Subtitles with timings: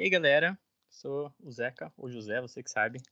[0.00, 0.58] E aí, galera,
[0.88, 3.02] sou o Zeca, ou José, você que sabe.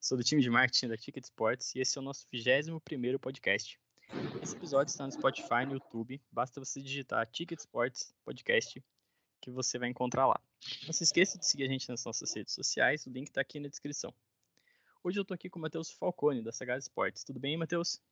[0.00, 3.78] Sou do time de marketing da Ticket Sports e esse é o nosso 21º podcast.
[4.42, 6.20] Esse episódio está no Spotify e no YouTube.
[6.32, 8.84] Basta você digitar Ticket Sports Podcast
[9.40, 10.40] que você vai encontrar lá.
[10.84, 13.60] Não se esqueça de seguir a gente nas nossas redes sociais, o link está aqui
[13.60, 14.12] na descrição.
[15.04, 17.22] Hoje eu estou aqui com o Matheus Falcone, da Sagaz Sports.
[17.22, 18.02] Tudo bem, Matheus?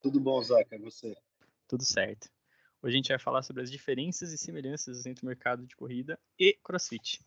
[0.00, 1.16] Tudo bom, Zeca, e você?
[1.68, 2.28] Tudo certo.
[2.82, 6.18] Hoje a gente vai falar sobre as diferenças e semelhanças entre o mercado de corrida
[6.36, 7.24] e CrossFit.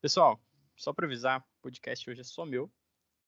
[0.00, 0.42] Pessoal,
[0.74, 2.68] só para avisar, o podcast hoje é só meu,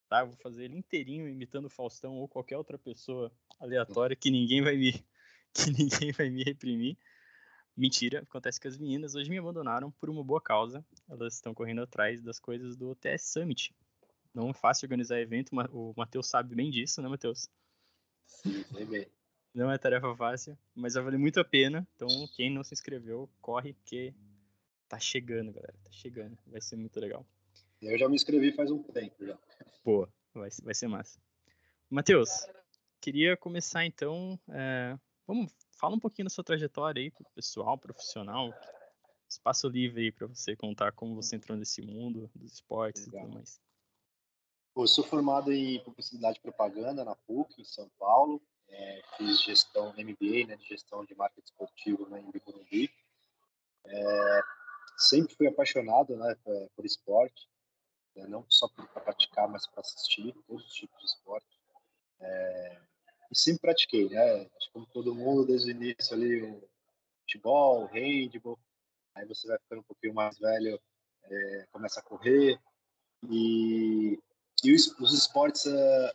[0.08, 0.22] tá?
[0.22, 4.60] Eu vou fazer ele inteirinho imitando o Faustão ou qualquer outra pessoa aleatória que ninguém
[4.60, 4.92] vai me
[5.54, 6.98] que ninguém vai me reprimir.
[7.76, 10.84] Mentira, acontece que as meninas hoje me abandonaram por uma boa causa.
[11.08, 13.72] Elas estão correndo atrás das coisas do TS Summit.
[14.34, 17.48] Não é fácil organizar evento, o Matheus sabe bem disso, né, Matheus?
[18.26, 19.06] Sim, sei bem.
[19.56, 21.88] Não é tarefa fácil, mas vai valer muito a pena.
[21.96, 24.12] Então, quem não se inscreveu, corre, porque
[24.86, 25.72] tá chegando, galera.
[25.82, 26.36] Tá chegando.
[26.46, 27.24] Vai ser muito legal.
[27.80, 29.38] Eu já me inscrevi faz um tempo já.
[29.82, 31.18] Pô, vai, vai ser massa.
[31.88, 32.28] Matheus,
[33.00, 34.38] queria começar então.
[34.50, 34.94] É,
[35.26, 38.52] vamos fala um pouquinho da sua trajetória aí, pessoal, profissional.
[39.26, 43.22] Espaço livre aí para você contar como você entrou nesse mundo dos esportes legal.
[43.22, 43.58] e tudo mais.
[44.76, 48.42] eu sou formado em publicidade e propaganda na PUC, em São Paulo.
[48.68, 52.90] É, fiz gestão MBA, né, de gestão de marketing esportivo né, em Biburumbi.
[53.84, 54.40] É,
[54.96, 56.36] sempre fui apaixonado né,
[56.74, 57.48] por esporte,
[58.14, 61.60] né, não só para praticar, mas para assistir todos os tipos de esporte.
[62.20, 62.80] É,
[63.30, 64.48] e sempre pratiquei, né?
[64.72, 66.68] Como todo mundo, desde o início ali, o
[67.20, 68.58] futebol, o handball,
[69.14, 70.80] aí você vai ficando um pouquinho mais velho,
[71.24, 72.60] é, começa a correr,
[73.28, 74.18] e,
[74.62, 76.14] e os, os esportes uh,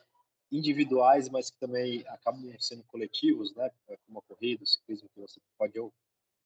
[0.52, 3.71] individuais, mas que também acabam sendo coletivos, né?
[4.05, 5.94] Como a corrida, o ciclismo, que você pode ou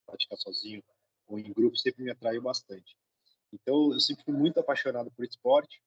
[0.06, 0.84] praticar sozinho
[1.28, 2.96] ou em grupo, sempre me atraiu bastante.
[3.52, 5.82] Então, eu sempre fui muito apaixonado por esporte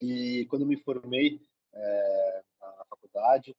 [0.00, 1.40] e quando me formei
[1.72, 3.56] é, na faculdade,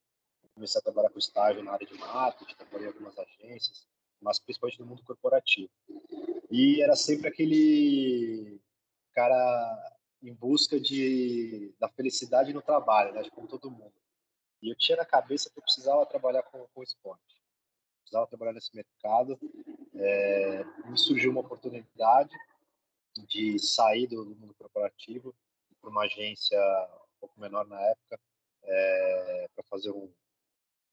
[0.53, 3.87] comecei a trabalhar com estágio na área de marketing, trabalhei em algumas agências,
[4.21, 5.71] mas principalmente no mundo corporativo.
[6.51, 8.59] E era sempre aquele
[9.13, 13.93] cara em busca de da felicidade no trabalho, né, como todo mundo.
[14.61, 17.41] E eu tinha na cabeça que eu precisava trabalhar com, com esporte,
[18.01, 19.39] precisava trabalhar nesse mercado.
[19.95, 22.35] É, me surgiu uma oportunidade
[23.27, 25.33] de sair do, do mundo corporativo
[25.81, 26.57] para uma agência
[27.15, 28.19] um pouco menor na época,
[28.63, 30.11] é, para fazer um,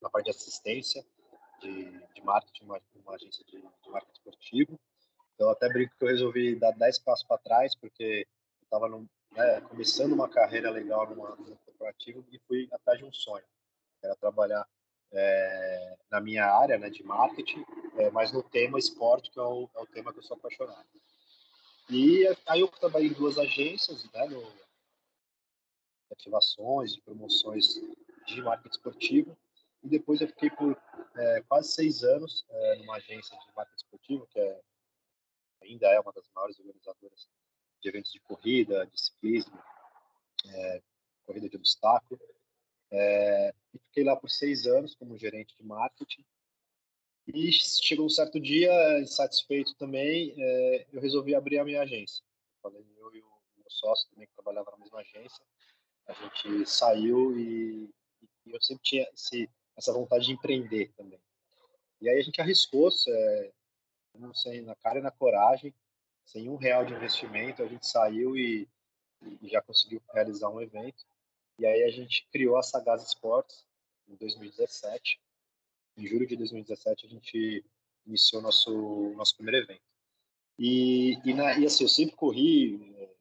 [0.01, 1.05] uma parte de assistência
[1.61, 4.81] de, de marketing, uma, uma agência de, de marketing esportivo.
[5.35, 8.27] Então, até brinco que eu resolvi dar 10 passos para trás, porque
[8.67, 8.89] estava
[9.33, 13.45] né, começando uma carreira legal numa, numa corporativa e fui atrás de um sonho,
[14.03, 14.67] era trabalhar
[15.13, 17.65] é, na minha área né, de marketing,
[17.97, 20.87] é, mas no tema esporte, que é o, é o, tema que eu sou apaixonado.
[21.89, 24.43] E aí eu trabalhei em duas agências, né, no,
[26.11, 27.75] ativações, de promoções
[28.27, 29.39] de marketing esportivo,
[29.83, 30.77] e depois eu fiquei por
[31.15, 34.61] é, quase seis anos é, numa agência de marketing esportivo, que é,
[35.63, 37.29] ainda é uma das maiores organizadoras
[37.87, 39.59] de eventos de corrida, de ciclismo,
[40.45, 40.83] é,
[41.25, 42.21] corrida de obstáculo.
[42.91, 46.25] É, e fiquei lá por seis anos como gerente de marketing.
[47.27, 52.25] E chegou um certo dia, insatisfeito também, é, eu resolvi abrir a minha agência.
[52.63, 53.27] Falei, eu e o
[53.57, 55.45] meu sócio também, que trabalhava na mesma agência,
[56.07, 57.91] a gente saiu e,
[58.47, 61.21] e eu sempre tinha esse, essa vontade de empreender também.
[62.01, 63.53] E aí a gente arriscou, é,
[64.15, 65.75] não sei, na cara e na coragem,
[66.27, 68.69] sem um real de investimento, a gente saiu e,
[69.41, 71.05] e já conseguiu realizar um evento.
[71.59, 73.65] E aí a gente criou a Sagaz Esportes
[74.09, 75.21] em 2017.
[75.97, 77.65] Em julho de 2017 a gente
[78.05, 79.83] iniciou nosso nosso primeiro evento.
[80.59, 83.15] E, e, na, e assim, eu sempre corri, é,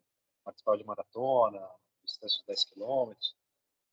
[0.43, 1.61] participava de maratona,
[2.03, 3.35] distância de 10 quilômetros.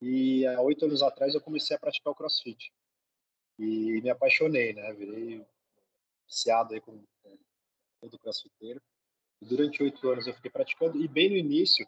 [0.00, 2.72] E há oito anos atrás eu comecei a praticar o CrossFit.
[3.58, 4.92] E me apaixonei, né?
[4.94, 5.46] Virei
[6.26, 7.38] viciado aí com, com
[8.00, 8.82] todo crossfiteiro
[9.42, 11.86] durante oito anos eu fiquei praticando e bem no início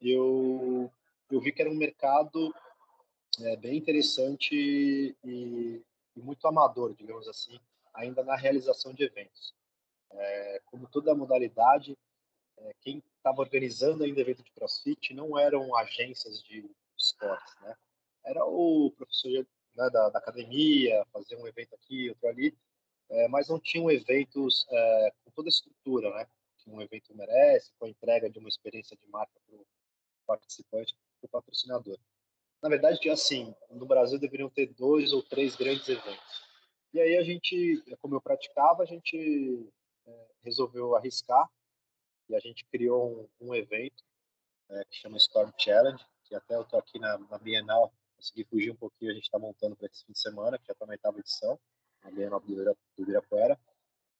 [0.00, 0.90] eu
[1.30, 2.54] eu vi que era um mercado
[3.40, 7.58] é, bem interessante e, e, muito amador, digamos assim,
[7.92, 9.54] ainda na realização de eventos.
[10.12, 11.98] É, como toda modalidade,
[12.58, 17.76] é, quem estava organizando ainda evento de CrossFit não eram agências de esportes, né?
[18.24, 22.56] Era o professor né, da, da, academia, fazer um evento aqui, outro ali,
[23.10, 26.28] é, mas não tinham eventos é, com toda a estrutura, né?
[26.64, 29.66] Que um evento merece, com a entrega de uma experiência de marca para o
[30.26, 31.98] participante, para o patrocinador.
[32.62, 36.44] Na verdade, assim, no Brasil deveriam ter dois ou três grandes eventos.
[36.94, 39.68] E aí a gente, como eu praticava, a gente
[40.06, 41.46] é, resolveu arriscar
[42.28, 44.02] e a gente criou um, um evento
[44.70, 48.70] é, que chama Storm Challenge, que até eu estou aqui na, na, Bienal, consegui fugir
[48.70, 50.92] um pouquinho, a gente está montando para esse fim de semana, que já está na
[50.92, 51.58] oitava edição,
[52.02, 53.58] na Bienal do, Ibirapuera.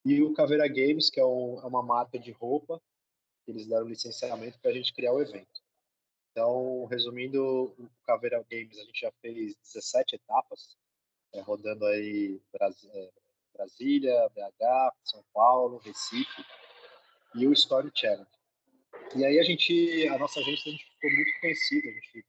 [0.05, 2.81] E o Caveira Games, que é, um, é uma marca de roupa,
[3.45, 5.63] que eles deram licenciamento para a gente criar o evento.
[6.31, 10.77] Então, resumindo, o Caveira Games, a gente já fez 17 etapas,
[11.33, 12.41] é, rodando aí
[12.93, 13.11] é,
[13.53, 16.45] Brasília, BH, São Paulo, Recife,
[17.35, 18.29] e o Story Challenge.
[19.17, 22.27] E aí a gente, a nossa agência, a gente ficou muito conhecida, a gente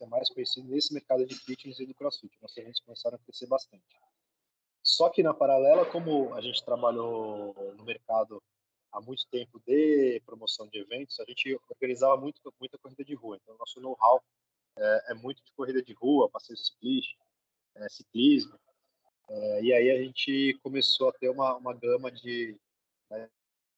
[0.00, 2.36] é mais conhecido nesse mercado de fitness e do crossfit.
[2.42, 3.84] Nossos eventos começaram a crescer bastante.
[4.82, 8.42] Só que na paralela, como a gente trabalhou no mercado
[8.92, 13.38] há muito tempo de promoção de eventos, a gente organizava muito, muita corrida de rua.
[13.40, 14.22] Então, nosso know-how
[14.76, 17.24] é, é, muito de corrida de rua, passeio ciclista,
[17.76, 18.58] é, ciclismo.
[19.28, 22.58] É, e aí a gente começou a ter uma, uma gama de,
[23.10, 23.28] né,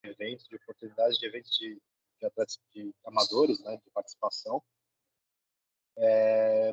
[0.02, 1.74] eventos, de oportunidades de eventos de,
[2.20, 4.62] de atletas de amadores, né, de participação,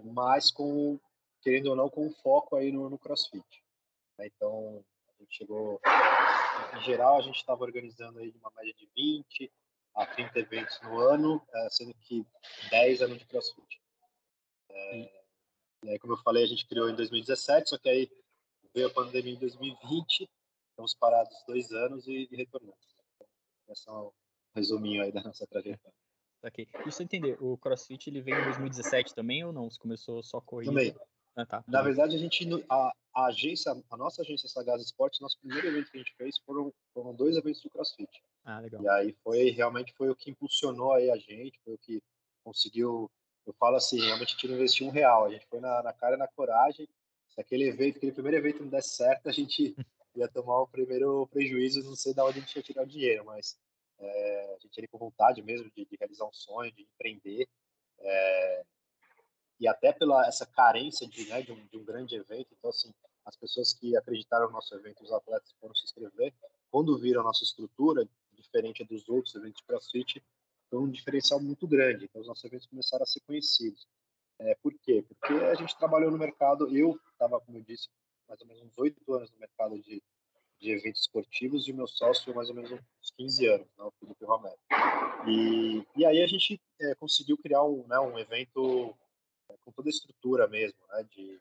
[0.06, 0.98] mas com,
[1.42, 3.67] querendo ou não, com foco aí no, no CrossFit.
[4.18, 4.28] Né?
[4.28, 5.80] Então, a gente chegou,
[6.78, 9.52] em geral, a gente estava organizando aí uma média de 20
[9.96, 12.26] a 30 eventos no ano, é, sendo que
[12.70, 13.82] 10 eram de CrossFit.
[14.70, 15.24] É,
[15.84, 18.10] e aí, como eu falei, a gente criou em 2017, só que aí
[18.74, 20.30] veio a pandemia em 2020,
[20.70, 22.78] estamos parados dois anos e, e retornamos.
[23.70, 24.12] Esse é um
[24.56, 25.94] resuminho aí da nossa trajetória.
[26.44, 26.68] Ok.
[26.84, 29.70] Deixa eu entender, o CrossFit ele veio em 2017 também ou não?
[29.70, 30.72] Você começou só corrida?
[30.72, 30.96] Também.
[31.36, 31.64] Ah, tá.
[31.68, 35.90] Na verdade, a gente, a, a, agência, a nossa agência Sagaz Esportes, nosso primeiro evento
[35.90, 38.24] que a gente fez foram, foram dois eventos de CrossFit.
[38.46, 38.84] Ah, legal.
[38.84, 42.02] E aí foi realmente foi o que impulsionou aí a gente, foi o que
[42.44, 43.10] conseguiu.
[43.46, 45.94] Eu falo assim, realmente a gente não investiu um real, a gente foi na, na
[45.94, 46.88] cara e na coragem.
[47.30, 49.76] Se aquele evento, aquele primeiro evento não desse certo, a gente
[50.16, 53.26] ia tomar o primeiro prejuízo, não sei de onde a gente ia tirar o dinheiro,
[53.26, 53.58] mas
[53.98, 57.48] é, a gente ia com vontade mesmo de, de, realizar um sonho, de empreender.
[58.00, 58.64] É,
[59.60, 62.50] e até pela essa carência de, né, de, um, de um grande evento.
[62.52, 62.94] Então, assim,
[63.28, 66.34] as pessoas que acreditaram no nosso evento, os atletas foram se inscrever,
[66.72, 70.24] quando viram a nossa estrutura, diferente dos outros eventos de CrossFit,
[70.70, 72.06] foi um diferencial muito grande.
[72.06, 73.86] Então, os nossos eventos começaram a ser conhecidos.
[74.40, 75.04] É, por quê?
[75.08, 77.90] Porque a gente trabalhou no mercado, eu estava, como eu disse,
[78.30, 80.02] mais ou menos uns oito anos no mercado de,
[80.60, 83.92] de eventos esportivos e o meu sócio mais ou menos uns 15 anos, né, o
[84.00, 84.58] Felipe Romero.
[85.28, 88.96] E, e aí a gente é, conseguiu criar um, né, um evento
[89.50, 91.40] é, com toda a estrutura mesmo, né, de,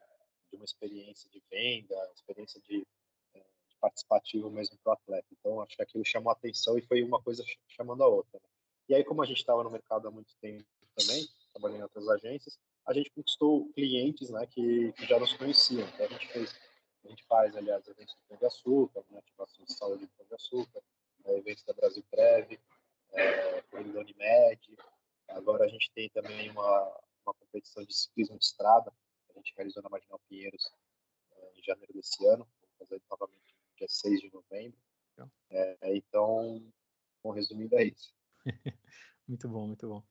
[0.57, 2.87] uma experiência de venda, experiência de,
[3.35, 5.27] é, de participativo mesmo para o atleta.
[5.33, 8.41] Então acho que aquilo chamou a atenção e foi uma coisa chamando a outra.
[8.43, 8.49] Né?
[8.89, 10.65] E aí como a gente estava no mercado há muito tempo
[10.95, 15.87] também, trabalhando em outras agências, a gente conquistou clientes né, que, que já nos conheciam.
[15.89, 16.55] Então a gente fez
[17.07, 20.27] a gente faz, aliás, eventos do Pão de Açúcar, né, ativação de saúde do Pão
[20.27, 20.83] de Açúcar,
[21.25, 22.59] é, eventos da Brasil Prev,
[23.13, 24.77] é, Unimed.
[25.29, 28.93] Agora a gente tem também uma, uma competição de ciclismo de estrada,
[29.37, 30.73] a gente realizou na Marginal Pinheiros
[31.33, 34.79] é, em janeiro desse ano, vamos fazer novamente no dia 6 de novembro.
[35.51, 36.63] É, então,
[37.23, 38.15] bom, resumindo, é isso.
[39.27, 40.03] muito bom, muito bom.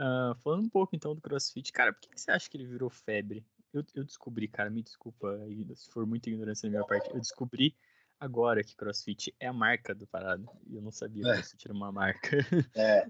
[0.00, 2.66] Uh, falando um pouco então do CrossFit, cara, por que, que você acha que ele
[2.66, 3.46] virou febre?
[3.72, 5.38] Eu, eu descobri, cara, me desculpa
[5.74, 7.10] se for muita ignorância da minha parte.
[7.10, 7.76] Eu descobri
[8.18, 10.48] agora que CrossFit é a marca do parado.
[10.66, 11.34] E eu não sabia que é.
[11.34, 12.30] CrossFit era uma marca.
[12.74, 13.06] É.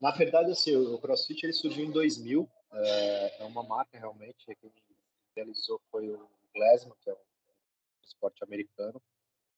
[0.00, 2.48] Na verdade, assim, o CrossFit ele surgiu em 2000.
[2.72, 4.46] É, é uma marca realmente.
[4.46, 4.72] Quem
[5.36, 7.18] realizou foi o Glassman, que é um
[8.04, 9.00] esporte americano.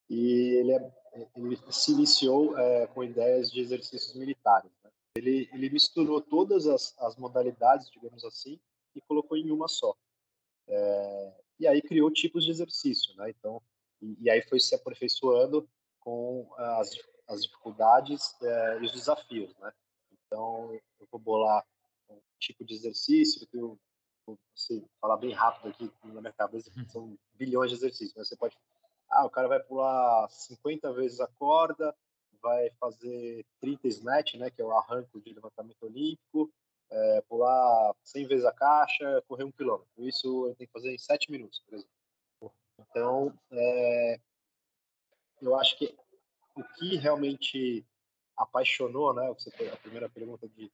[0.08, 0.92] E ele, é,
[1.36, 4.70] ele se iniciou é, com ideias de exercícios militares.
[4.84, 4.90] Né?
[5.16, 8.60] Ele, ele misturou todas as, as modalidades, digamos assim,
[8.94, 9.94] e colocou em uma só.
[10.68, 13.30] É, e aí criou tipos de exercício, né?
[13.30, 13.62] Então,
[14.00, 15.68] e, e aí foi se aperfeiçoando
[16.00, 16.90] com as,
[17.28, 19.72] as dificuldades é, e os desafios, né?
[20.26, 21.64] Então, eu vou bolar
[22.08, 23.78] um tipo de exercício que eu
[24.26, 28.36] vou assim, falar bem rápido aqui na minha cabeça, são bilhões de exercícios, mas você
[28.36, 28.56] pode
[29.12, 31.94] ah, o cara vai pular 50 vezes a corda,
[32.40, 36.50] vai fazer 30 snatch, né, que é o arranco de levantamento olímpico,
[36.90, 39.88] é, pular 100 vezes a caixa, correr um quilômetro.
[39.98, 41.92] Isso ele tem que fazer em 7 minutos, por exemplo.
[42.78, 44.20] Então, é,
[45.42, 45.94] eu acho que
[46.56, 47.86] o que realmente
[48.36, 50.72] apaixonou, né, a primeira pergunta de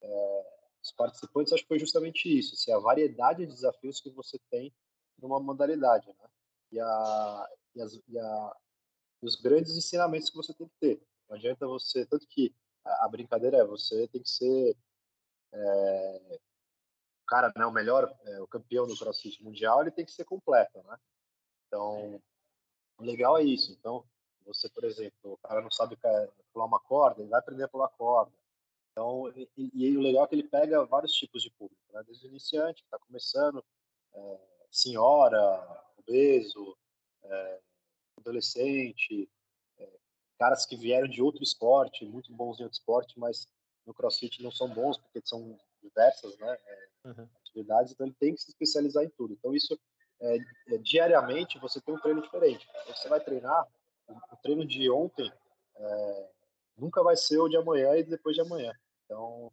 [0.00, 4.38] é, os participantes, acho que foi justamente isso, se a variedade de desafios que você
[4.50, 4.72] tem
[5.18, 6.28] numa modalidade, né,
[6.70, 8.56] e, a, e, as, e a,
[9.22, 11.02] os grandes ensinamentos que você tem que ter.
[11.28, 14.76] Não adianta você, tanto que a, a brincadeira é, você tem que ser
[15.52, 16.38] é,
[17.22, 20.24] o cara, né, o melhor, é, o campeão do CrossFit mundial, ele tem que ser
[20.24, 20.98] completo, né?
[21.66, 22.20] Então,
[22.98, 23.72] o legal é isso.
[23.72, 24.04] Então,
[24.46, 25.96] Você, por exemplo, o cara não sabe
[26.52, 28.30] pular uma corda, ele vai aprender a pular corda.
[28.94, 32.00] Então, e, e, o legal é que ele pega vários tipos de público, né?
[32.06, 33.64] desde o iniciante, que está começando,
[34.14, 36.76] é, senhora, obeso,
[37.24, 37.60] é,
[38.18, 39.28] adolescente,
[39.78, 39.88] é,
[40.38, 43.48] caras que vieram de outro esporte, muito bons em outro esporte, mas
[43.84, 46.58] no CrossFit não são bons porque são diversas, né,
[47.04, 47.28] uhum.
[47.40, 49.34] atividades, então ele tem que se especializar em tudo.
[49.34, 49.76] Então isso
[50.20, 50.36] é,
[50.68, 52.66] é, diariamente você tem um treino diferente.
[52.86, 53.66] Você vai treinar,
[54.06, 55.30] o, treino de ontem
[55.76, 56.30] é,
[56.76, 58.72] nunca vai ser o de amanhã e depois de amanhã.
[59.04, 59.52] Então,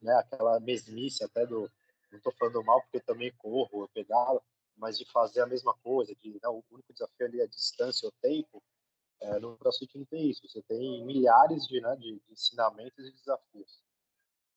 [0.00, 1.70] né, aquela mesmice até do,
[2.10, 4.42] não estou falando mal porque também corro, eu pedalo,
[4.76, 8.08] mas de fazer a mesma coisa, de né, o único desafio ali é a distância,
[8.08, 8.62] o tempo.
[9.18, 10.46] É, no CrossFit não tem isso.
[10.46, 13.82] Você tem milhares de, né, de, de ensinamentos e desafios.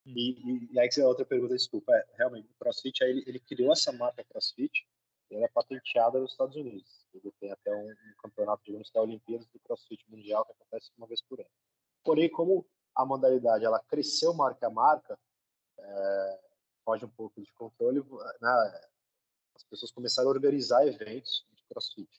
[0.05, 3.23] E, e, e, aí que é outra pergunta, desculpa, é, realmente o CrossFit aí ele,
[3.27, 4.87] ele criou essa marca CrossFit,
[5.31, 7.05] ela é patenteada nos Estados Unidos.
[7.13, 10.51] Ele tem até um, um campeonato, digamos que é a Olimpíadas do CrossFit Mundial que
[10.51, 11.49] acontece uma vez por ano.
[12.03, 12.65] Porém, como
[12.99, 15.17] a modalidade ela cresceu marca a marca,
[15.77, 16.39] é,
[16.83, 18.03] foge um pouco de controle,
[18.41, 18.81] né,
[19.55, 22.09] as pessoas começaram a organizar eventos de crossfit.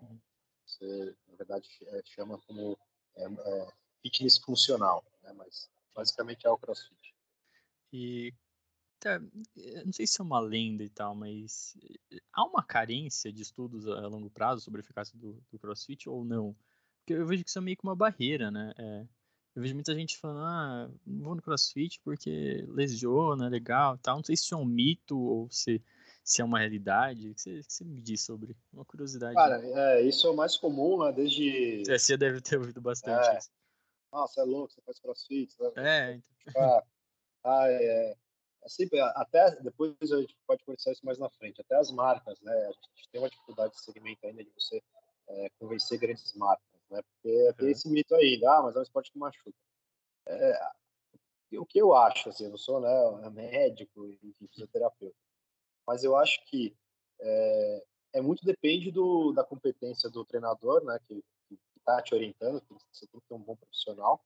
[0.00, 0.18] Né?
[0.66, 2.78] Você, na verdade, é, chama como
[3.16, 5.32] é, é, fitness funcional, né?
[5.34, 7.14] mas basicamente é o crossfit.
[7.92, 8.32] E
[8.98, 9.20] tá,
[9.84, 11.76] não sei se é uma lenda e tal, mas
[12.32, 16.24] há uma carência de estudos a longo prazo sobre a eficácia do, do crossfit ou
[16.24, 16.56] não?
[17.00, 18.72] Porque eu vejo que isso é meio que uma barreira, né?
[18.78, 19.06] É,
[19.54, 24.16] eu vejo muita gente falando, ah, não vou no crossfit porque lesiona, legal tal.
[24.16, 25.82] Não sei se isso é um mito ou se,
[26.24, 27.30] se é uma realidade.
[27.30, 28.56] O que você, que você me diz sobre?
[28.72, 29.34] Uma curiosidade.
[29.34, 31.12] Cara, é, isso é o mais comum, né?
[31.12, 31.82] Desde.
[31.90, 33.38] É, você deve ter ouvido bastante é.
[33.38, 33.50] isso.
[34.10, 35.54] Nossa, é louco, você faz crossfit.
[35.60, 35.72] Né?
[35.76, 36.82] É, então.
[37.44, 38.16] Ah, é,
[38.64, 41.60] é sempre, até depois a gente pode conversar isso mais na frente.
[41.60, 42.52] Até as marcas, né?
[42.52, 44.80] A gente tem uma dificuldade de segmento ainda de você
[45.28, 47.02] é, convencer grandes marcas né?
[47.02, 47.52] Porque uhum.
[47.54, 49.56] tem esse mito ainda, ah, mas é um esporte que machuca.
[50.28, 50.70] É,
[51.58, 55.16] o que eu acho, assim, eu não sou né, médico, enfim, fisioterapeuta,
[55.86, 56.76] mas eu acho que
[57.20, 57.84] é,
[58.14, 61.22] é muito depende do, da competência do treinador, né, que
[61.76, 64.24] está te orientando, que você tem que ter um bom profissional,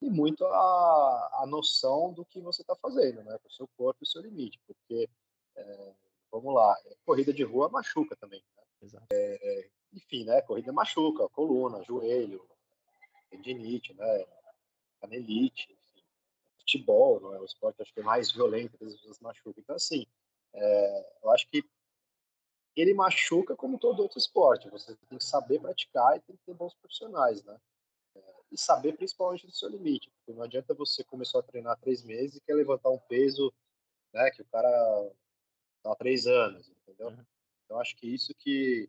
[0.00, 3.98] e muito a, a noção do que você está fazendo, né, com o seu corpo
[4.02, 5.08] e o seu limite, porque,
[5.56, 5.94] é,
[6.30, 8.62] vamos lá, corrida de rua machuca também, né?
[8.82, 9.06] Exato.
[9.12, 10.42] É, enfim, né?
[10.42, 12.46] Corrida machuca, coluna, joelho,
[13.30, 14.26] tendinite, né?
[15.00, 16.04] Canelite, enfim.
[16.58, 19.58] Futebol, não é o esporte acho que é mais violento, às vezes machuca.
[19.58, 20.06] Então, assim,
[20.52, 21.64] é, eu acho que
[22.74, 24.68] ele machuca como todo outro esporte.
[24.68, 27.58] Você tem que saber praticar e tem que ter bons profissionais, né?
[28.14, 28.20] É,
[28.52, 32.36] e saber principalmente do seu limite, porque não adianta você começar a treinar três meses
[32.36, 33.52] e quer levantar um peso,
[34.12, 34.30] né?
[34.30, 34.68] Que o cara
[35.82, 37.08] tá há três anos, entendeu?
[37.08, 37.24] Uhum.
[37.64, 38.88] Então acho que isso que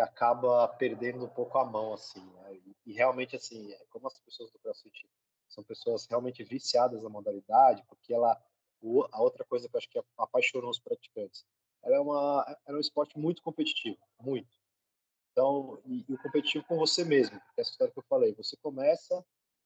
[0.00, 2.54] acaba perdendo um pouco a mão, assim, né?
[2.54, 5.08] e, e, realmente, assim, é como as pessoas do CrossFit
[5.48, 8.40] são pessoas realmente viciadas na modalidade, porque ela,
[9.12, 11.44] a outra coisa que eu acho que apaixonou os praticantes,
[11.82, 14.56] ela é, uma, ela é um esporte muito competitivo, muito.
[15.32, 18.56] Então, e, e o competitivo com você mesmo, porque essa história que eu falei, você
[18.58, 19.24] começa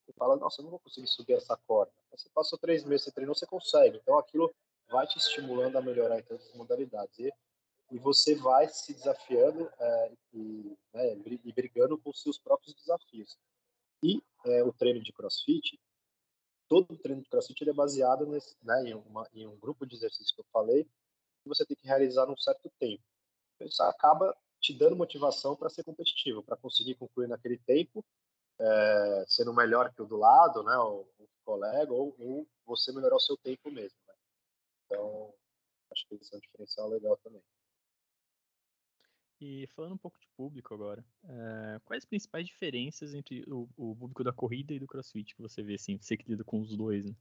[0.09, 1.93] e fala, nossa, eu não vou conseguir subir essa corda.
[2.13, 3.99] Você passou três meses, você treinou, você consegue.
[3.99, 4.55] Então, aquilo
[4.89, 7.19] vai te estimulando a melhorar em todas as modalidades.
[7.19, 7.33] E
[7.91, 11.13] e você vai se desafiando é, e, né,
[11.45, 13.39] e, brigando com os seus próprios desafios.
[14.03, 15.81] E é, o treino de CrossFit,
[16.69, 19.95] todo o treino de CrossFit é baseado nesse, né, em, uma, em, um grupo de
[19.95, 23.03] exercícios que eu falei, que você tem que realizar num certo tempo.
[23.61, 28.05] Isso acaba te dando motivação para ser competitivo, para conseguir concluir naquele tempo,
[28.59, 33.17] é, sendo melhor que o do lado, né, o, o colega, ou, ou, você melhorar
[33.17, 33.99] o seu tempo mesmo.
[34.07, 34.15] Né?
[34.87, 35.35] Então,
[35.93, 37.43] acho que isso é um diferencial legal também.
[39.47, 43.95] E falando um pouco de público agora, é, quais as principais diferenças entre o, o,
[43.95, 46.75] público da corrida e do crossfit que você vê, assim, você que lida com os
[46.75, 47.15] dois, né?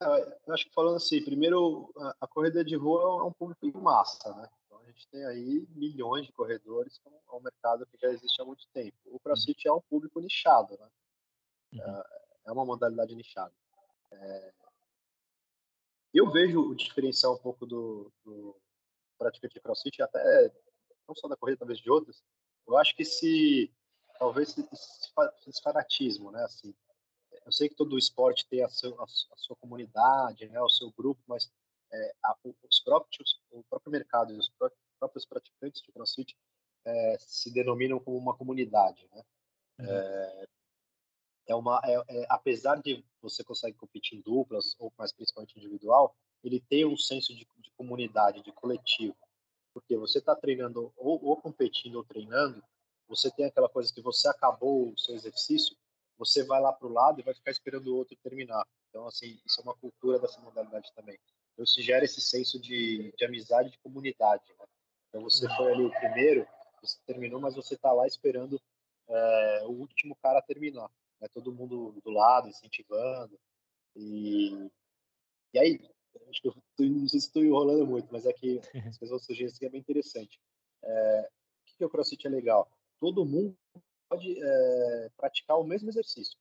[0.00, 3.66] É, eu acho que falando assim, primeiro, a, a, corrida de rua é um público
[3.66, 4.48] em massa, né?
[4.64, 8.44] Então a gente tem aí milhões de corredores, é um mercado que já existe há
[8.44, 8.96] muito tempo.
[9.06, 9.74] O crossfit uhum.
[9.74, 10.88] é um público nichado, né?
[11.72, 11.80] Uhum.
[11.80, 12.04] É,
[12.46, 13.52] é uma modalidade nichada.
[14.12, 14.52] É,
[16.14, 18.56] eu vejo o diferencial um pouco do, do
[19.20, 20.50] praticante de crossfit, até
[21.06, 22.22] não só da corrida, talvez de outras,
[22.66, 23.70] eu acho que se
[24.18, 24.68] talvez esse,
[25.46, 26.74] esse fanatismo, né, assim,
[27.44, 30.90] eu sei que todo esporte tem a, seu, a, a sua comunidade, né, o seu
[30.92, 31.50] grupo, mas
[31.92, 34.50] é, a, os próprios, o próprio mercado e os
[34.98, 36.36] próprios praticantes de CrossFit
[36.84, 39.22] é, se denominam como uma comunidade, né?
[39.78, 39.86] Uhum.
[39.88, 40.48] É,
[41.48, 46.16] é uma, é, é, apesar de você conseguir competir em duplas ou mais principalmente individual,
[46.42, 49.16] ele tem um senso de, de comunidade, de coletivo.
[49.72, 52.62] Porque você está treinando ou, ou, competindo ou treinando,
[53.08, 55.76] você tem aquela coisa que você acabou o seu exercício,
[56.18, 58.66] você vai lá para o lado e vai ficar esperando o outro terminar.
[58.88, 61.18] Então, assim, isso é uma cultura dessa modalidade também.
[61.52, 64.44] Então, isso gera esse senso de, de amizade, de comunidade.
[64.58, 64.66] Né?
[65.08, 66.46] Então, você foi ali o primeiro,
[66.82, 68.60] você terminou, mas você está lá esperando
[69.08, 70.90] é, o último cara terminar.
[71.20, 71.28] Né?
[71.32, 73.38] Todo mundo do lado, incentivando.
[73.96, 74.70] E,
[75.52, 75.80] e aí,
[76.28, 79.10] acho que eu tô, não sei se estou enrolando muito, mas é que as coisas
[79.10, 80.40] vão surgir assim, é bem interessante.
[80.82, 81.30] É,
[81.62, 82.70] o que, que o CrossFit é legal?
[82.98, 83.56] Todo mundo
[84.08, 86.38] pode é, praticar o mesmo exercício.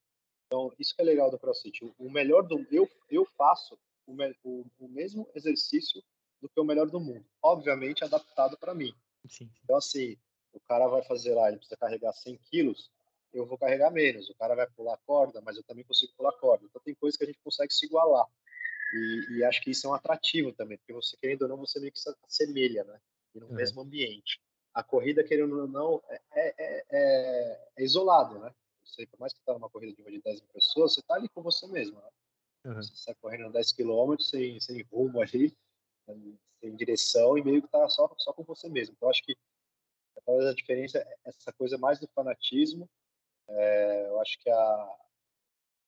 [0.48, 1.86] Então, isso que é legal do CrossFit.
[1.98, 6.04] O, melhor do eu eu faço o, o, o, mesmo exercício
[6.42, 8.92] do que o melhor do mundo, obviamente adaptado para mim.
[9.28, 9.50] Sim.
[9.64, 10.18] Então, assim,
[10.54, 12.90] o cara vai fazer lá, ele precisa carregar 100 quilos,
[13.34, 14.30] eu vou carregar menos.
[14.30, 16.66] O cara vai pular corda, mas eu também consigo pular corda.
[16.66, 18.26] Então tem coisas que a gente consegue se igualar.
[18.94, 21.80] E, e acho que isso é um atrativo também, porque você, querendo ou não, você
[21.80, 23.00] meio que se assemelha, né?
[23.36, 23.54] E no uhum.
[23.54, 24.42] mesmo ambiente.
[24.74, 28.54] A corrida, querendo ou não, é, é, é, é, é isolado, né?
[28.84, 31.16] Você, por mais que está numa corrida de uma de 10 mil pessoas, você está
[31.16, 32.10] ali com você mesmo, né?
[32.66, 32.76] Uhum.
[32.76, 35.56] Você está correndo 10 quilômetros sem, sem rumo ali,
[36.60, 38.96] sem direção, e meio que está só, só com você mesmo.
[38.98, 39.38] Então, acho que
[40.26, 42.90] talvez a diferença é essa coisa mais do fanatismo
[43.50, 44.98] é, eu acho que a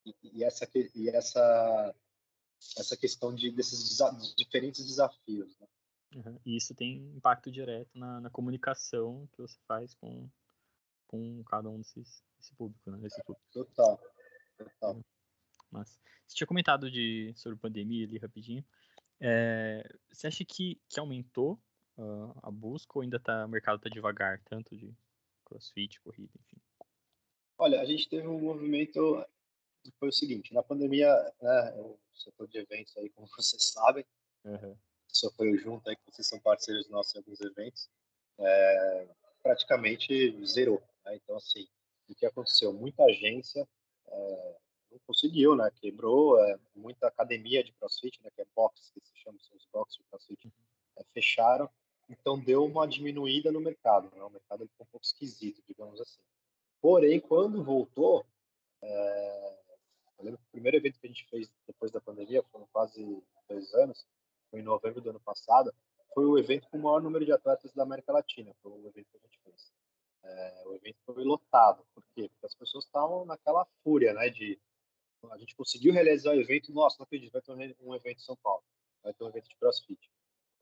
[0.05, 1.95] e, e, essa e essa
[2.77, 3.97] essa questão de desses
[4.37, 5.57] diferentes desafios.
[5.59, 5.67] Né?
[6.15, 6.39] Uhum.
[6.45, 10.29] E isso tem impacto direto na, na, comunicação que você faz com
[11.07, 12.97] com cada um desses desse público, né?
[12.97, 13.45] Desse público.
[13.51, 13.99] Total,
[14.57, 14.95] total.
[14.95, 15.03] Uhum.
[15.69, 18.63] Mas você tinha comentado de sobre pandemia ali rapidinho.
[19.19, 21.59] É, você acha que, que aumentou
[21.97, 24.93] uh, a busca ou ainda tá, o mercado está devagar, tanto de
[25.45, 26.57] crossfit, corrida, enfim?
[27.57, 29.23] Olha, a gente teve um movimento,
[29.97, 31.11] foi o seguinte, na pandemia,
[31.41, 34.05] né, o setor de eventos aí, como vocês sabem,
[34.43, 34.75] uhum.
[35.07, 37.89] sofreu junto aí, que vocês são parceiros nossos em alguns eventos,
[38.37, 39.07] é,
[39.41, 40.81] praticamente zerou.
[41.05, 41.15] Né?
[41.15, 41.67] Então, assim,
[42.09, 42.73] o que aconteceu?
[42.73, 43.67] Muita agência
[44.07, 44.57] é,
[44.91, 45.71] não conseguiu, né?
[45.79, 48.29] Quebrou, é, muita academia de CrossFit, né?
[48.35, 50.51] Que é box, que se chama, são os boxes de CrossFit, uhum.
[50.97, 51.69] é, fecharam.
[52.09, 54.21] Então, deu uma diminuída no mercado, né?
[54.21, 56.21] O mercado ficou um pouco esquisito, digamos assim.
[56.81, 58.25] Porém, quando voltou,
[58.81, 59.59] é,
[60.21, 63.03] eu lembro que o primeiro evento que a gente fez depois da pandemia, foram quase
[63.49, 64.05] dois anos,
[64.49, 65.73] foi em novembro do ano passado,
[66.13, 69.07] foi o evento com o maior número de atletas da América Latina, foi o evento
[69.09, 69.71] que a gente fez.
[70.23, 72.29] É, o evento foi lotado, por quê?
[72.29, 74.59] Porque as pessoas estavam naquela fúria, né, de
[75.29, 78.35] a gente conseguiu realizar o evento, nossa, não acredito, vai ter um evento em São
[78.37, 78.63] Paulo,
[79.03, 80.11] vai ter um evento de CrossFit.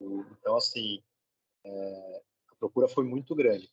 [0.02, 1.02] Então, assim,
[1.66, 3.72] é, a procura foi muito grande.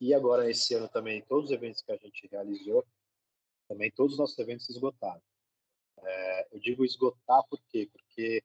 [0.00, 2.86] E agora, esse ano também, todos os eventos que a gente realizou,
[3.68, 5.22] também todos os nossos eventos esgotaram.
[6.02, 7.88] É, eu digo esgotar por quê?
[7.92, 8.42] Porque,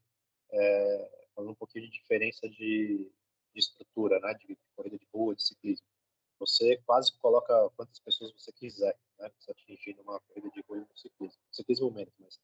[0.51, 3.09] é, falando um pouquinho de diferença de,
[3.53, 4.33] de estrutura, né?
[4.33, 5.85] De, de, corrida de rua, de ciclismo.
[6.39, 9.31] Você quase coloca quantas pessoas você quiser, né?
[9.39, 11.39] Você atingir numa corrida de rua e no ciclismo.
[11.51, 12.39] Ciclismo menos, mas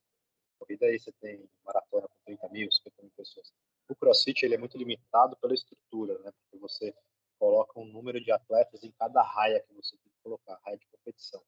[0.57, 3.51] corrida aí você tem maratona com 30 mil, 50 mil pessoas.
[3.87, 6.31] O CrossFit, ele é muito limitado pela estrutura, né?
[6.31, 6.93] Porque você
[7.39, 10.85] coloca um número de atletas em cada raia que você tem que colocar, raia de
[10.87, 11.41] competição.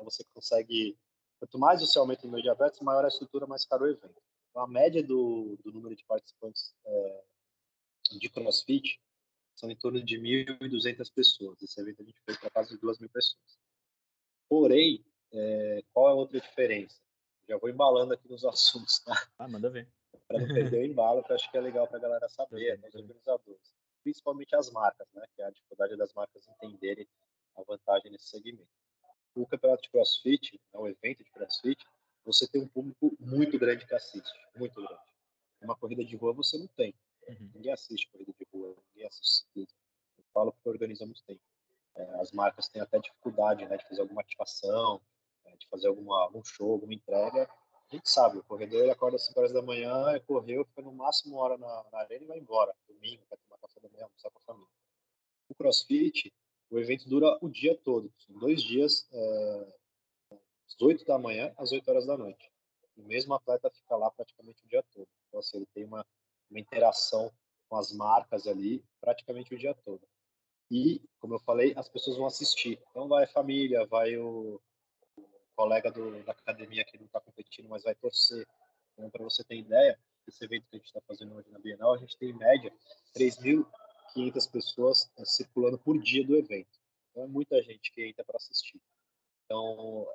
[0.00, 0.98] Então você consegue,
[1.38, 4.20] quanto mais você aumenta o número de atletas, maior a estrutura, mais caro o evento.
[4.50, 7.24] Então a média do, do número de participantes é,
[8.18, 8.98] de CrossFit
[9.54, 11.60] são em torno de 1.200 pessoas.
[11.62, 13.58] Esse evento a gente fez para quase 2 mil pessoas.
[14.48, 16.98] Porém, é, qual é a outra diferença?
[17.46, 19.14] Já vou embalando aqui nos assuntos, tá?
[19.38, 19.86] Ah, manda ver.
[20.26, 22.78] Para não perder o embalo, que eu acho que é legal para a galera saber,
[22.78, 25.24] né, os organizadores principalmente as marcas, né?
[25.34, 27.06] Que é a dificuldade das marcas entenderem
[27.56, 28.79] a vantagem nesse segmento.
[29.34, 31.84] O campeonato de CrossFit, né, o evento de CrossFit,
[32.24, 35.00] você tem um público muito grande que assiste, muito grande.
[35.60, 36.94] Uma corrida de rua você não tem.
[37.28, 37.50] Uhum.
[37.54, 39.76] Ninguém assiste corrida de rua, ninguém assiste ciclismo.
[40.18, 41.40] Eu falo porque organizamos tempo.
[41.94, 45.00] É, as marcas têm até dificuldade, né, de fazer alguma ativação,
[45.44, 47.48] é, de fazer alguma, algum show, alguma entrega.
[47.90, 50.92] A gente sabe, o corredor ele acorda às 5 horas da manhã, correu, fica no
[50.92, 52.74] máximo uma hora na, na arena e vai embora.
[52.86, 54.68] Domingo, vai tomar café da manhã, almoçar com a família.
[55.48, 56.32] O CrossFit,
[56.70, 58.12] o evento dura o dia todo.
[58.18, 59.74] São dois dias, é,
[60.66, 62.50] às 8 da manhã às 8 horas da noite.
[62.96, 65.08] O mesmo atleta fica lá praticamente o dia todo.
[65.28, 66.06] Então, assim, ele tem uma,
[66.50, 67.32] uma interação
[67.68, 70.00] com as marcas ali praticamente o dia todo.
[70.70, 72.80] E, como eu falei, as pessoas vão assistir.
[72.90, 74.60] Então, vai a família, vai o,
[75.16, 78.46] o colega do, da academia que não está competindo, mas vai torcer.
[78.92, 81.94] Então, para você ter ideia, esse evento que a gente está fazendo hoje na Bienal,
[81.94, 82.72] a gente tem em média
[84.14, 86.78] 3.500 pessoas é, circulando por dia do evento.
[87.10, 88.80] Então é muita gente que entra para assistir.
[89.44, 90.06] Então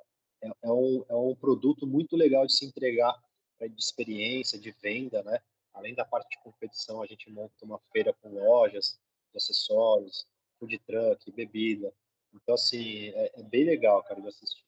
[0.42, 3.16] é, é, um, é um produto muito legal de se entregar
[3.60, 5.40] de experiência, de venda, né?
[5.72, 8.98] Além da parte de competição, a gente monta uma feira com lojas
[9.32, 10.26] de acessórios,
[10.58, 11.92] food truck, bebida.
[12.34, 14.64] Então, assim, é, é bem legal, cara, de assistir.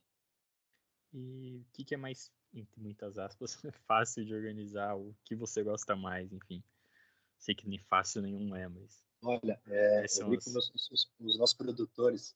[1.13, 3.55] E o que, que é mais, entre muitas aspas,
[3.87, 4.97] fácil de organizar?
[4.97, 6.63] O que você gosta mais, enfim?
[7.39, 9.08] Sei que nem fácil nenhum é, mas.
[9.23, 12.35] Olha, é, eu vi que os, os, os, nossos produtores,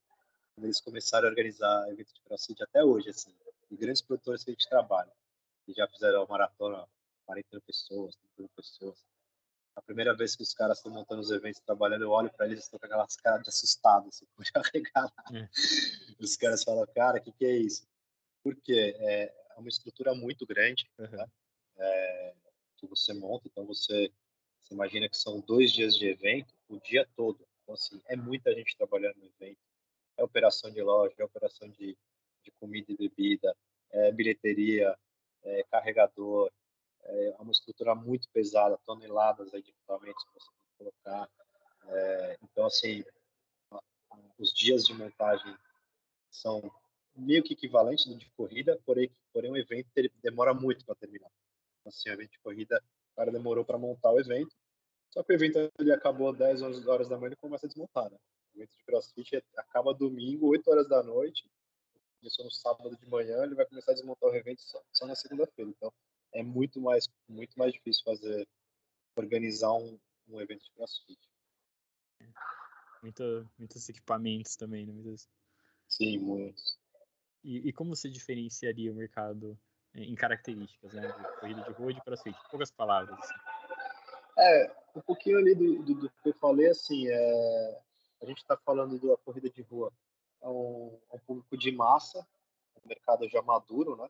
[0.55, 3.33] quando eles começaram a organizar eventos de CrossFit até hoje, assim,
[3.71, 5.13] e grandes produtores que a gente trabalha,
[5.65, 6.87] que já fizeram a maratona
[7.27, 9.05] 40 pessoas, 30 pessoas.
[9.75, 12.59] A primeira vez que os caras estão montando os eventos trabalhando, eu olho para eles
[12.59, 14.43] e estão com aquelas caras de assustados, assim, com
[15.35, 15.49] É.
[16.21, 17.87] Os caras falam, cara, o que, que é isso?
[18.43, 21.11] Porque é, é uma estrutura muito grande uhum.
[21.11, 21.27] né?
[21.79, 22.35] é,
[22.77, 24.13] que você monta, então você,
[24.63, 27.47] você imagina que são dois dias de evento, o dia todo.
[27.63, 29.59] Então, assim, é muita gente trabalhando no evento.
[30.17, 31.97] É operação de loja, é operação de,
[32.43, 33.57] de comida e bebida,
[33.91, 34.97] é bilheteria,
[35.45, 36.51] é carregador,
[37.05, 41.31] é uma estrutura muito pesada, toneladas aí de equipamentos que você tem que colocar.
[41.87, 43.05] É, então, assim,
[44.39, 45.57] os dias de montagem
[46.31, 46.63] são
[47.15, 49.89] meio que equivalentes de corrida, porém, porém um evento
[50.23, 51.31] demora muito para terminar.
[51.81, 54.55] Então, assim, o evento de corrida, o cara demorou para montar o evento,
[55.11, 58.11] só que o evento ele acabou 10, 11 horas da manhã e começa a desmontar,
[58.11, 58.17] né?
[58.55, 61.49] O evento de CrossFit acaba domingo, 8 horas da noite,
[62.19, 65.15] começou no sábado de manhã, ele vai começar a desmontar o evento só, só na
[65.15, 65.71] segunda-feira.
[65.71, 65.93] Então,
[66.33, 68.49] é muito mais, muito mais difícil fazer,
[69.17, 69.99] organizar um,
[70.29, 71.21] um evento de CrossFit.
[73.03, 74.93] Muito, muitos equipamentos também, né?
[74.93, 75.29] Muitos...
[75.89, 76.79] Sim, muitos.
[77.45, 79.59] E, e, como você diferenciaria o mercado
[79.95, 81.07] em características, né?
[81.07, 82.37] De corrida de rua e de crossfit?
[82.51, 83.19] Poucas palavras.
[83.19, 83.35] Assim.
[84.39, 87.81] É, um pouquinho ali do, do, do, que eu falei, assim, é,
[88.23, 89.93] a gente está falando da corrida de rua,
[90.41, 92.27] é um, é um público de massa,
[92.83, 94.09] um mercado já maduro, né?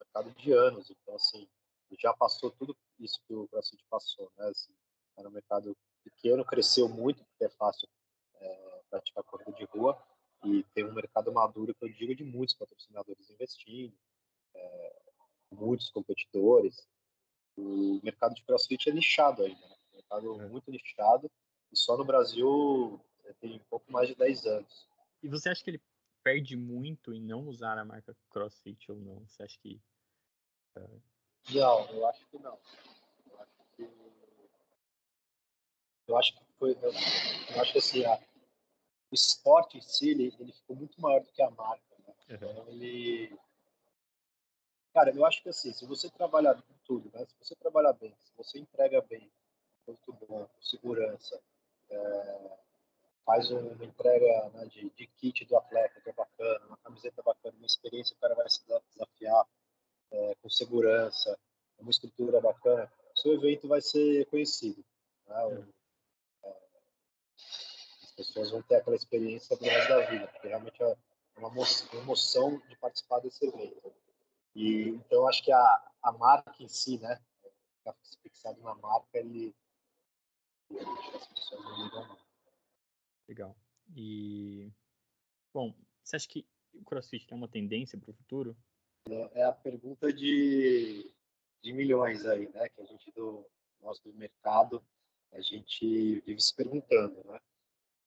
[0.00, 0.90] mercado de anos.
[0.90, 1.48] Então, assim,
[1.98, 4.48] já passou tudo isso que o CrossFit passou, né?
[4.48, 4.72] Assim,
[5.16, 7.88] era um mercado pequeno, cresceu muito, porque é fácil
[8.40, 10.00] é, praticar corrida de rua,
[10.44, 13.92] e tem um mercado maduro, que eu digo, de muitos patrocinadores investindo,
[14.58, 14.96] é,
[15.52, 16.88] muitos competidores.
[17.56, 19.76] O mercado de CrossFit é nichado ainda, né?
[19.92, 20.48] Um mercado é.
[20.48, 21.30] muito nichado,
[21.72, 24.88] e só no Brasil é, tem um pouco mais de 10 anos.
[25.22, 25.82] E você acha que ele
[26.22, 29.26] perde muito em não usar a marca CrossFit ou não?
[29.26, 29.80] Você acha que
[31.50, 32.58] não, eu acho que não.
[33.30, 33.90] Eu acho que,
[36.06, 36.76] eu acho que foi.
[36.82, 38.16] Eu, acho que assim, a,
[39.10, 41.96] o esporte em si, ele, ele, ficou muito maior do que a marca.
[42.06, 42.14] Né?
[42.28, 43.34] Então, ele.
[44.98, 47.24] Cara, eu acho que assim, se você trabalhar tudo, né?
[47.24, 49.30] se você trabalhar bem, se você entrega bem,
[49.86, 51.40] muito bom, segurança,
[51.88, 52.58] é,
[53.24, 57.54] faz uma entrega né, de, de, kit do atleta que é bacana, uma camiseta bacana,
[57.56, 59.46] uma experiência que o cara vai se desafiar,
[60.10, 61.38] é, com segurança,
[61.78, 64.84] uma estrutura bacana, seu evento vai ser conhecido.
[65.28, 65.64] Né?
[66.42, 66.56] É,
[68.02, 70.96] as pessoas vão ter aquela experiência do resto da vida, porque realmente é
[71.36, 71.52] uma
[71.92, 73.94] emoção de participar desse evento.
[74.58, 77.22] E, então, acho que a, a marca em si, né,
[77.76, 79.54] ficar fixado na marca, ele,
[80.68, 82.24] as pessoas não ligam muito.
[83.28, 83.56] Legal.
[83.94, 84.72] E,
[85.54, 86.44] bom, você acha que
[86.74, 88.56] o CrossFit tem uma tendência para o futuro?
[89.32, 91.08] É a pergunta de,
[91.62, 92.68] de milhões aí, né?
[92.68, 93.48] Que a gente do
[93.80, 94.84] nosso do mercado
[95.30, 97.40] a gente vive se perguntando, né?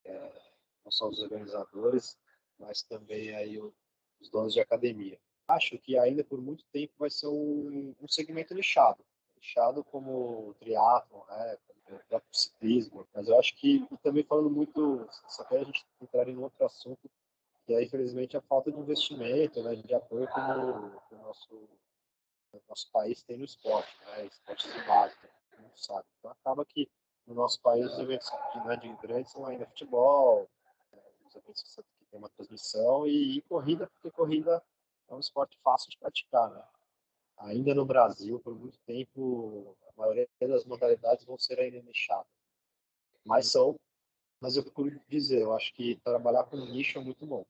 [0.04, 0.42] É,
[0.84, 2.20] não só os organizadores,
[2.60, 5.18] mas também aí os donos de academia.
[5.56, 9.04] Acho que ainda por muito tempo vai ser um, um segmento lixado,
[9.36, 11.58] lixado como triatlo, né?
[12.10, 13.08] Como ciclismo.
[13.14, 17.10] Mas eu acho que também falando muito, só que a gente entrar em outro assunto
[17.68, 21.70] e aí, infelizmente, a falta de investimento, né, de apoio que o, nosso,
[22.68, 26.06] nosso país tem no esporte, né, esporte base, né, não sabe.
[26.20, 26.90] Então, acaba que
[27.26, 28.30] no nosso país os eventos
[28.66, 30.50] né, de grandes são ainda futebol,
[30.92, 34.62] né, os eventos que tem uma transmissão, e, e corrida, porque corrida
[35.12, 36.64] é um esporte fácil de praticar, né.
[37.38, 42.28] Ainda no Brasil, por muito tempo, a maioria das modalidades vão ser ainda nichadas.
[43.26, 43.80] Mas são
[44.42, 47.46] mas eu procuro dizer, eu acho que trabalhar com nicho é muito bom.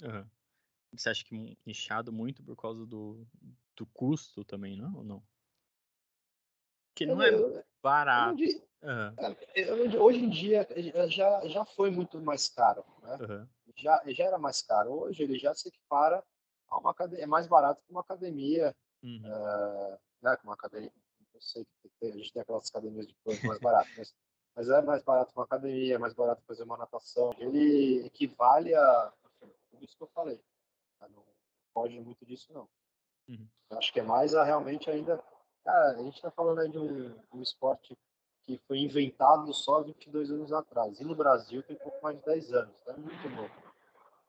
[0.00, 0.24] Uhum.
[0.92, 3.26] Você acha que nichado muito por causa do,
[3.76, 4.96] do custo também, não?
[4.96, 5.22] Ou não?
[6.94, 8.40] Que não é barato.
[8.40, 9.92] Eu uhum.
[9.92, 10.66] eu, hoje em dia
[11.08, 12.84] já, já foi muito mais caro.
[13.02, 13.16] Né?
[13.16, 13.48] Uhum.
[13.76, 14.92] Já, já era mais caro.
[14.92, 16.24] Hoje ele já se equipara
[16.78, 17.24] uma academia.
[17.24, 18.74] É mais barato que uma academia.
[19.02, 19.22] Uhum.
[19.24, 20.92] Uh, né, uma academia.
[21.34, 24.14] Eu sei que a gente tem aquelas academias de mais baratas, mas
[24.54, 27.32] mas é mais barato uma academia, é mais barato fazer uma natação.
[27.38, 29.12] Ele equivale a
[29.70, 30.40] tudo isso que eu falei.
[31.08, 31.24] Não
[31.72, 32.68] foge muito disso, não.
[33.28, 33.48] Uhum.
[33.70, 35.22] Acho que é mais a realmente ainda.
[35.64, 37.96] Cara, a gente está falando aí de um, um, esporte
[38.42, 41.00] que foi inventado só 22 anos atrás.
[41.00, 42.80] E no Brasil tem pouco mais de 10 anos.
[42.82, 43.69] Então é muito novo.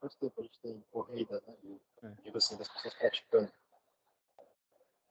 [0.02, 1.78] Quanto tempo a gente tem corrida, né?
[2.02, 2.22] É.
[2.24, 3.52] Digo assim, das pessoas praticando.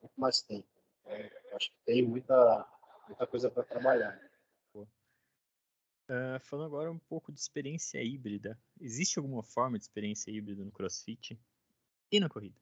[0.01, 0.67] Muito mais tempo.
[1.05, 1.31] Né?
[1.53, 2.67] acho que tem muita,
[3.07, 4.19] muita coisa para trabalhar.
[4.75, 8.59] Uh, falando agora um pouco de experiência híbrida.
[8.81, 11.39] Existe alguma forma de experiência híbrida no CrossFit
[12.11, 12.59] e na corrida?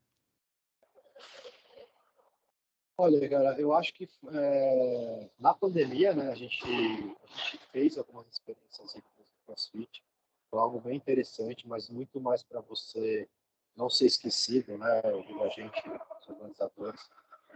[2.95, 8.27] Olha, cara, eu acho que é, na pandemia, né, a gente, a gente fez algumas
[8.27, 10.03] experiências híbridas no CrossFit.
[10.51, 13.29] Algo bem interessante, mas muito mais para você
[13.75, 15.01] não ser esquecido, né?
[15.43, 15.89] A gente,
[16.21, 17.09] os organizadores,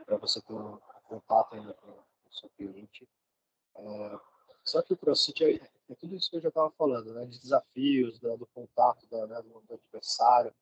[0.05, 3.07] para você ter um contato ainda com o seu cliente.
[3.75, 4.19] É,
[4.63, 7.25] só que o CrossFit é, é, tudo isso que eu já estava falando, né?
[7.25, 10.53] De desafios, da, do contato da, né, do, do, adversário,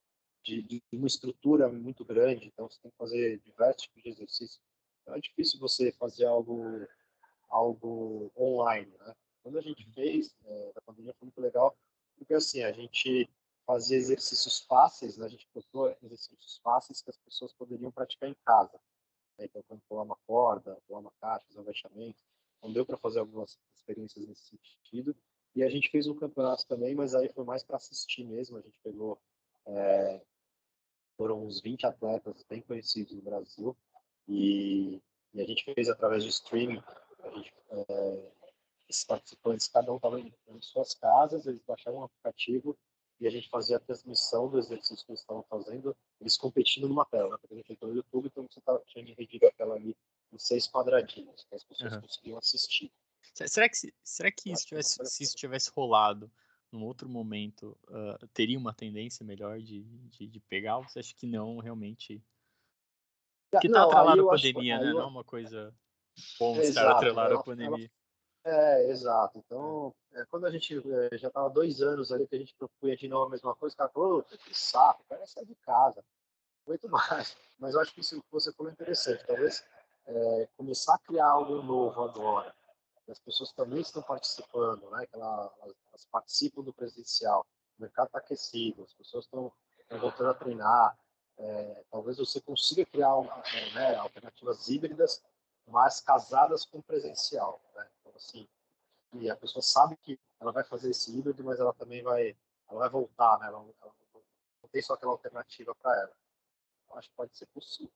[0.43, 4.61] de, de, uma estrutura muito grande, então você tem que fazer diversos tipos de exercícios.
[5.01, 6.87] Então é difícil você fazer algo,
[7.49, 9.13] algo online, né?
[9.43, 11.75] Quando a gente fez, é, da pandemia foi muito legal,
[12.17, 13.29] porque assim, a gente
[13.65, 15.25] fazia exercícios fáceis, né?
[15.25, 18.79] a gente propôs exercícios fáceis que as pessoas poderiam praticar em casa.
[19.37, 19.45] Né?
[19.45, 22.21] Então, como pular uma corda, pular uma caixa, fazer um agachamento.
[22.57, 25.15] Então, deu para fazer algumas experiências nesse sentido.
[25.55, 28.57] E a gente fez um campeonato também, mas aí foi mais para assistir mesmo.
[28.57, 29.19] A gente pegou.
[29.65, 30.21] É,
[31.17, 33.77] foram uns 20 atletas bem conhecidos no Brasil.
[34.27, 35.01] E,
[35.33, 36.81] e a gente fez através de streaming.
[37.23, 38.31] A gente, é,
[38.91, 42.77] esses participantes, cada um estava em suas casas, eles baixaram um aplicativo
[43.19, 47.05] e a gente fazia a transmissão do exercício que eles estavam fazendo, eles competindo numa
[47.05, 47.37] tela, né?
[47.39, 49.95] porque a gente fez no YouTube, então você tava, tinha dividido a tela ali
[50.31, 52.01] em seis quadradinhos, que as pessoas uhum.
[52.01, 52.91] conseguiam assistir.
[53.33, 56.31] Será que, será que isso tivesse, se isso tivesse rolado
[56.71, 60.77] num outro momento, uh, teria uma tendência melhor de, de, de, pegar?
[60.77, 62.23] Ou você acha que não, realmente?
[63.61, 64.89] Que tá atrelado à pandemia, acho, né?
[64.89, 64.95] Eu...
[64.95, 65.75] Não é uma coisa
[66.39, 67.91] bom estar atrelado à pandemia.
[68.43, 69.37] É, exato.
[69.37, 72.97] Então, é, quando a gente é, já estava dois anos ali que a gente propunha
[72.97, 76.03] de novo a mesma coisa, o cara falou, que saco, cara sai de casa,
[76.65, 77.37] muito mais.
[77.59, 79.23] Mas eu acho que isso que você falou é interessante.
[79.25, 79.63] Talvez
[80.07, 82.53] é, começar a criar algo novo agora.
[83.07, 85.05] As pessoas também estão participando, né?
[85.05, 87.45] Que elas, elas participam do presencial.
[87.77, 89.51] O mercado está aquecido, as pessoas estão
[89.99, 90.97] voltando a treinar.
[91.37, 93.15] É, talvez você consiga criar
[93.73, 95.21] né, alternativas híbridas,
[95.67, 97.61] mas casadas com presencial.
[97.75, 97.87] Né?
[98.21, 98.47] Assim,
[99.13, 102.37] e a pessoa sabe que ela vai fazer esse híbrido, mas ela também vai,
[102.69, 103.47] ela vai voltar, né?
[103.47, 103.95] Ela, ela
[104.61, 106.15] não tem só aquela alternativa para ela.
[106.89, 107.91] Eu acho que pode ser possível.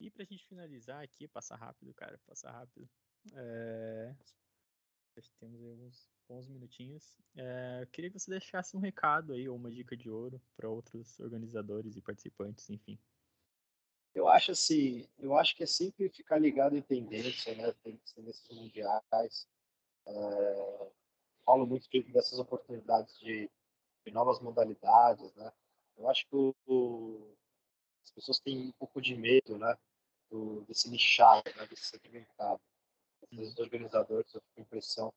[0.00, 2.88] E para a gente finalizar aqui, passar rápido, cara, passar rápido.
[3.32, 4.14] É...
[5.40, 7.18] Temos aí alguns bons minutinhos.
[7.34, 7.80] É...
[7.82, 11.18] Eu queria que você deixasse um recado aí, ou uma dica de ouro para outros
[11.18, 12.96] organizadores e participantes, enfim.
[14.18, 17.72] Eu acho assim, eu acho que é sempre ficar ligado em tendência, né?
[17.84, 19.48] Tendências mundiais.
[20.06, 20.90] É...
[21.44, 23.48] Falo muito de, dessas oportunidades de,
[24.04, 25.52] de novas modalidades, né?
[25.96, 27.36] Eu acho que o,
[28.04, 29.78] as pessoas têm um pouco de medo, né?
[30.28, 31.66] Do, desse nichado, né?
[31.68, 32.60] desse segmentado.
[33.32, 35.14] Os organizadores, eu fico impressão,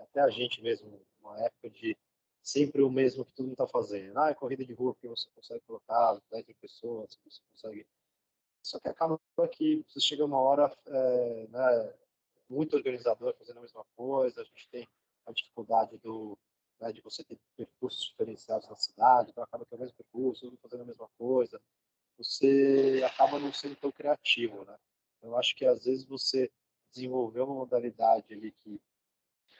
[0.00, 1.96] até a gente mesmo, uma época de
[2.42, 4.18] sempre o mesmo que todo mundo está fazendo.
[4.18, 7.86] Ah, é corrida de rua, porque você consegue colocar 10 pessoas, você consegue...
[8.64, 9.20] Só que acaba
[9.52, 11.94] que você chega uma hora, é, né,
[12.48, 14.88] muito organizador fazendo a mesma coisa, a gente tem
[15.26, 16.38] a dificuldade do,
[16.80, 20.58] né, de você ter percursos diferenciados na cidade, então acaba que é o mesmo percurso,
[20.62, 21.60] fazendo a mesma coisa,
[22.16, 24.78] você acaba não sendo tão criativo, né?
[25.22, 26.50] Eu acho que às vezes você
[26.90, 28.80] desenvolver uma modalidade ali que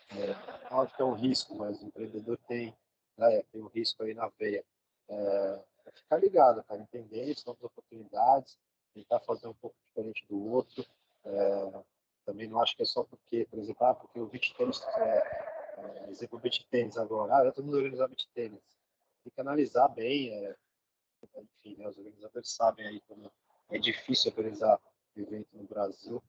[0.09, 2.75] que é um risco, mas o empreendedor tem,
[3.19, 4.65] né, tem um risco aí na veia.
[5.09, 8.57] É, é ficar ligado, cara, entender as novas oportunidades,
[8.95, 10.85] tentar fazer um pouco diferente do outro.
[11.25, 11.83] É,
[12.25, 15.75] também não acho que é só porque, por exemplo, ah, porque o beach tênis, é,
[15.79, 18.63] é, exemplo, o beach tênis agora, ah, todo mundo organizar beach tênis.
[19.23, 20.57] Tem que analisar bem, é,
[21.37, 23.31] enfim, né, os organizadores sabem aí como
[23.71, 24.81] é difícil organizar
[25.17, 26.23] evento no Brasil,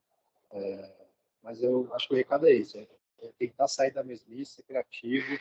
[0.50, 1.06] é,
[1.42, 2.88] mas eu acho que o recado é esse, é,
[3.22, 5.38] é tentar sair da mesmice, ser criativo,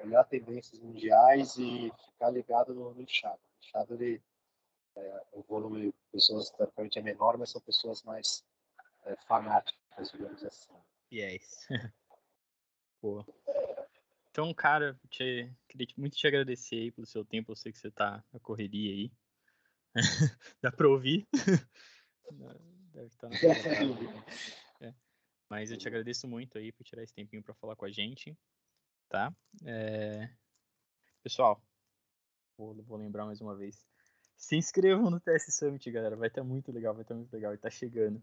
[0.00, 3.38] olhar tendências mundiais e ficar ligado no, no nichado.
[3.38, 4.22] O nichado, ele,
[4.96, 8.44] é, o volume de pessoas teoricamente é menor, mas são pessoas mais
[9.04, 10.74] é, fanáticas, digamos assim.
[11.12, 11.68] Yes.
[13.00, 13.24] Boa.
[14.30, 17.52] Então, cara, te, queria muito te agradecer aí pelo seu tempo.
[17.52, 19.12] Eu sei que você tá na correria aí.
[20.60, 21.26] Dá pra ouvir?
[22.92, 24.94] Deve estar tá na é.
[25.48, 28.36] Mas eu te agradeço muito aí por tirar esse tempinho para falar com a gente,
[29.08, 29.34] tá?
[29.64, 30.28] É...
[31.22, 31.62] Pessoal,
[32.58, 33.86] vou, vou, lembrar mais uma vez.
[34.36, 36.16] Se inscrevam no TS Summit, galera.
[36.16, 37.54] Vai estar muito legal, vai estar muito legal.
[37.54, 38.22] E tá chegando.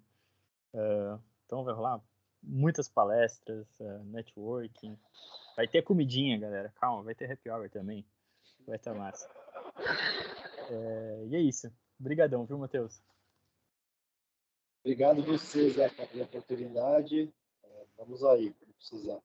[0.73, 2.01] Uh, então vai rolar
[2.41, 4.97] muitas palestras, uh, networking.
[5.55, 6.73] Vai ter comidinha, galera.
[6.79, 8.05] Calma, vai ter happy hour também.
[8.65, 9.29] Vai estar tá massa.
[10.69, 11.71] É, e é isso.
[11.99, 13.01] Obrigadão, viu, Matheus?
[14.83, 17.33] Obrigado você, Zé, pela oportunidade.
[17.63, 19.21] É, vamos aí, precisar.